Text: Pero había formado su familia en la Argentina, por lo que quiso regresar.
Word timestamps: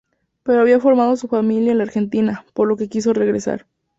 Pero 0.41 0.61
había 0.61 0.79
formado 0.79 1.15
su 1.15 1.27
familia 1.27 1.71
en 1.73 1.77
la 1.77 1.83
Argentina, 1.83 2.43
por 2.55 2.67
lo 2.67 2.75
que 2.75 2.89
quiso 2.89 3.13
regresar. 3.13 3.67